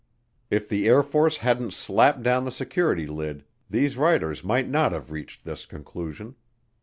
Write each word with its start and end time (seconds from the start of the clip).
If 0.49 0.67
the 0.67 0.87
Air 0.87 1.03
Force 1.03 1.37
hadn't 1.37 1.73
slapped 1.73 2.23
down 2.23 2.43
the 2.43 2.51
security 2.51 3.05
lid, 3.05 3.45
these 3.69 3.97
writers 3.97 4.43
might 4.43 4.67
not 4.67 4.93
have 4.93 5.11
reached 5.11 5.45
this 5.45 5.67
conclusion. 5.67 6.33